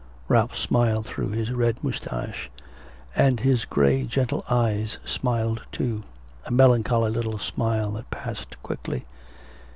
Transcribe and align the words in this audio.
Ralph 0.27 0.57
smiled 0.57 1.05
through 1.05 1.29
his 1.29 1.51
red 1.51 1.77
moustache, 1.83 2.49
and 3.15 3.39
his 3.39 3.65
grey 3.65 4.03
gentle 4.07 4.43
eyes 4.49 4.97
smiled 5.05 5.61
too, 5.71 6.01
a 6.43 6.49
melancholy 6.51 7.11
little 7.11 7.37
smile 7.37 7.91
that 7.91 8.09
passed 8.09 8.55
quickly. 8.63 9.05